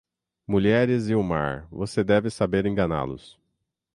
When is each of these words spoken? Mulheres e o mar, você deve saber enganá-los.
Mulheres 0.47 1.09
e 1.11 1.13
o 1.15 1.21
mar, 1.21 1.67
você 1.69 2.03
deve 2.03 2.31
saber 2.31 2.65
enganá-los. 2.65 3.39